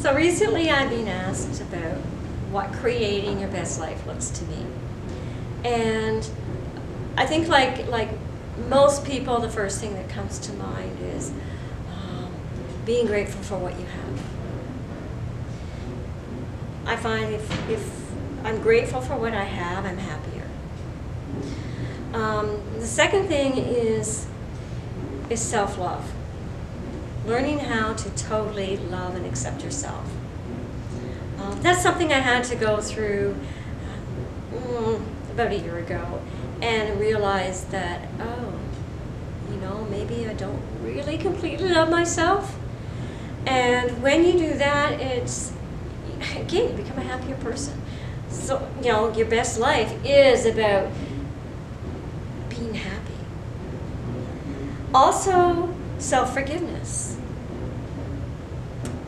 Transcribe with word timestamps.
So 0.00 0.14
recently 0.14 0.70
I've 0.70 0.88
been 0.88 1.08
asked 1.08 1.60
about 1.60 1.98
what 2.50 2.72
creating 2.72 3.38
your 3.38 3.50
best 3.50 3.78
life 3.78 4.06
looks 4.06 4.30
to 4.30 4.44
me. 4.46 4.64
And 5.62 6.26
I 7.18 7.26
think 7.26 7.48
like 7.48 7.86
like 7.88 8.08
most 8.70 9.04
people 9.04 9.40
the 9.40 9.50
first 9.50 9.78
thing 9.78 9.92
that 9.92 10.08
comes 10.08 10.38
to 10.38 10.54
mind 10.54 10.98
is 11.02 11.30
um, 11.92 12.32
being 12.86 13.04
grateful 13.04 13.42
for 13.42 13.58
what 13.58 13.78
you 13.78 13.84
have. 13.84 14.22
I 16.86 16.96
find 16.96 17.34
if, 17.34 17.68
if 17.68 18.10
I'm 18.42 18.62
grateful 18.62 19.02
for 19.02 19.16
what 19.16 19.34
I 19.34 19.44
have, 19.44 19.84
I'm 19.84 19.98
happier. 19.98 20.48
Um, 22.14 22.58
the 22.78 22.86
second 22.86 23.28
thing 23.28 23.58
is 23.58 24.26
is 25.28 25.42
self-love. 25.42 26.10
Learning 27.26 27.58
how 27.58 27.92
to 27.94 28.10
totally 28.10 28.76
love 28.76 29.14
and 29.14 29.26
accept 29.26 29.62
yourself. 29.62 30.04
Um, 31.38 31.60
that's 31.62 31.82
something 31.82 32.12
I 32.12 32.18
had 32.18 32.44
to 32.44 32.56
go 32.56 32.80
through 32.80 33.36
mm, 34.52 35.02
about 35.30 35.52
a 35.52 35.58
year 35.58 35.78
ago 35.78 36.20
and 36.60 37.00
realize 37.00 37.64
that, 37.66 38.08
oh, 38.20 38.52
you 39.50 39.56
know, 39.58 39.86
maybe 39.90 40.28
I 40.28 40.34
don't 40.34 40.62
really 40.82 41.16
completely 41.18 41.70
love 41.70 41.90
myself. 41.90 42.56
And 43.46 44.02
when 44.02 44.24
you 44.24 44.32
do 44.32 44.54
that, 44.54 45.00
it's, 45.00 45.52
again, 46.36 46.70
you 46.76 46.82
become 46.84 46.98
a 46.98 47.02
happier 47.02 47.36
person. 47.36 47.80
So, 48.28 48.68
you 48.82 48.88
know, 48.88 49.12
your 49.14 49.26
best 49.26 49.58
life 49.58 49.92
is 50.04 50.46
about 50.46 50.90
being 52.48 52.74
happy. 52.74 53.14
Also, 54.94 55.74
self 55.98 56.34
forgiveness. 56.34 57.09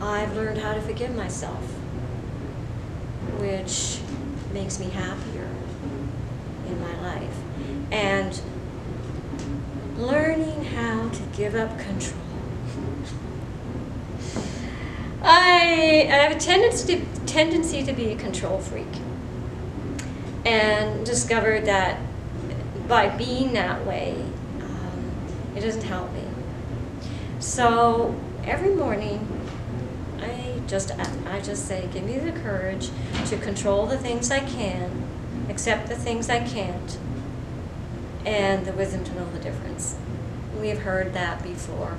I've 0.03 0.35
learned 0.35 0.57
how 0.57 0.73
to 0.73 0.81
forgive 0.81 1.15
myself, 1.15 1.63
which 3.39 3.99
makes 4.51 4.77
me 4.77 4.89
happier 4.89 5.47
in 6.67 6.81
my 6.81 7.01
life. 7.01 7.37
And 7.89 8.39
learning 9.95 10.65
how 10.65 11.07
to 11.07 11.21
give 11.37 11.55
up 11.55 11.79
control. 11.79 12.19
I, 15.21 16.05
I 16.09 16.15
have 16.15 16.35
a 16.35 16.39
tendency 16.39 16.97
to, 16.97 17.25
tendency 17.25 17.83
to 17.85 17.93
be 17.93 18.11
a 18.11 18.15
control 18.17 18.59
freak 18.59 18.87
and 20.43 21.05
discovered 21.05 21.65
that 21.65 21.97
by 22.89 23.07
being 23.07 23.53
that 23.53 23.85
way, 23.85 24.21
um, 24.59 25.15
it 25.55 25.61
doesn't 25.61 25.83
help 25.83 26.11
me. 26.11 26.23
So 27.39 28.13
every 28.43 28.75
morning, 28.75 29.25
I 30.23 30.61
just 30.67 30.91
I 30.91 31.39
just 31.41 31.67
say, 31.67 31.87
give 31.93 32.03
me 32.03 32.17
the 32.17 32.31
courage 32.31 32.89
to 33.27 33.37
control 33.37 33.85
the 33.85 33.97
things 33.97 34.31
I 34.31 34.39
can, 34.39 35.07
accept 35.49 35.89
the 35.89 35.95
things 35.95 36.29
I 36.29 36.39
can't, 36.39 36.97
and 38.25 38.65
the 38.65 38.73
wisdom 38.73 39.03
to 39.03 39.15
know 39.15 39.29
the 39.31 39.39
difference. 39.39 39.95
We've 40.59 40.79
heard 40.79 41.13
that 41.13 41.43
before, 41.43 41.97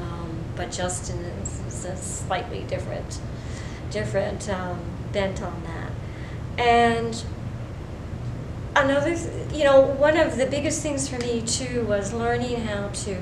um, 0.00 0.36
but 0.56 0.70
Justin 0.70 1.18
is, 1.18 1.84
a 1.84 1.96
slightly 1.96 2.64
different, 2.64 3.20
different 3.90 4.48
um, 4.48 4.80
bent 5.12 5.42
on 5.42 5.62
that, 5.64 5.92
and 6.60 7.22
another, 8.76 9.14
you 9.52 9.64
know, 9.64 9.80
one 9.80 10.16
of 10.16 10.36
the 10.36 10.46
biggest 10.46 10.82
things 10.82 11.08
for 11.08 11.18
me 11.18 11.42
too 11.42 11.84
was 11.84 12.12
learning 12.12 12.62
how 12.62 12.88
to 12.88 13.16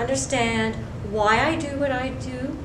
understand 0.00 0.74
why 1.10 1.40
I 1.40 1.56
do 1.56 1.78
what 1.78 1.92
I 1.92 2.10
do 2.10 2.56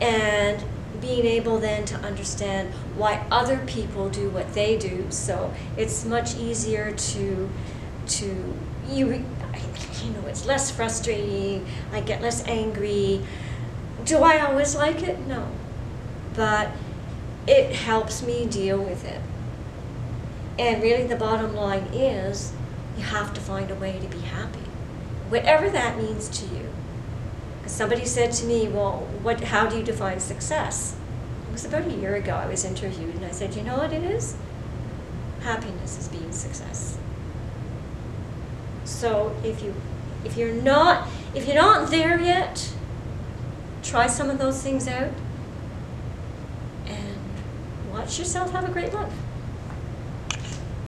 and 0.00 0.62
being 1.00 1.26
able 1.26 1.58
then 1.58 1.84
to 1.86 1.96
understand 1.96 2.72
why 2.96 3.24
other 3.30 3.58
people 3.66 4.08
do 4.08 4.30
what 4.30 4.52
they 4.54 4.76
do. 4.76 5.06
So 5.10 5.52
it's 5.76 6.04
much 6.04 6.36
easier 6.36 6.92
to, 6.92 7.50
to, 8.06 8.54
you, 8.88 9.06
you 10.04 10.10
know, 10.10 10.26
it's 10.26 10.46
less 10.46 10.70
frustrating, 10.70 11.66
I 11.92 12.00
get 12.00 12.20
less 12.22 12.46
angry. 12.46 13.22
Do 14.04 14.18
I 14.18 14.40
always 14.40 14.74
like 14.74 15.02
it? 15.02 15.18
No. 15.26 15.48
But 16.34 16.70
it 17.46 17.74
helps 17.74 18.22
me 18.22 18.46
deal 18.46 18.78
with 18.78 19.04
it. 19.04 19.20
And 20.58 20.82
really, 20.82 21.06
the 21.06 21.16
bottom 21.16 21.54
line 21.54 21.84
is 21.92 22.52
you 22.96 23.04
have 23.04 23.32
to 23.34 23.40
find 23.40 23.70
a 23.70 23.74
way 23.74 23.98
to 23.98 24.06
be 24.08 24.20
happy, 24.20 24.60
whatever 25.30 25.70
that 25.70 25.96
means 25.96 26.28
to 26.28 26.44
you. 26.46 26.68
somebody 27.66 28.04
said 28.04 28.32
to 28.32 28.44
me, 28.44 28.68
Well, 28.68 29.06
what, 29.22 29.44
how 29.44 29.66
do 29.66 29.76
you 29.78 29.82
define 29.82 30.20
success? 30.20 30.96
It 31.48 31.52
was 31.52 31.64
about 31.64 31.86
a 31.86 31.92
year 31.92 32.16
ago 32.16 32.34
I 32.34 32.46
was 32.46 32.64
interviewed, 32.64 33.14
and 33.14 33.24
I 33.24 33.30
said, 33.30 33.54
You 33.54 33.62
know 33.62 33.78
what 33.78 33.92
it 33.92 34.02
is? 34.02 34.36
Happiness 35.42 35.98
is 35.98 36.08
being 36.08 36.32
success. 36.32 36.98
So 38.84 39.34
if 39.44 39.62
you 39.62 39.74
if 40.24 40.36
you're 40.36 40.52
not 40.52 41.08
if 41.34 41.46
you're 41.46 41.54
not 41.56 41.90
there 41.90 42.20
yet, 42.20 42.72
try 43.82 44.06
some 44.06 44.28
of 44.28 44.38
those 44.38 44.62
things 44.62 44.88
out 44.88 45.12
and 46.86 47.18
watch 47.92 48.18
yourself 48.18 48.50
have 48.50 48.68
a 48.68 48.72
great 48.72 48.92
life. 48.92 49.12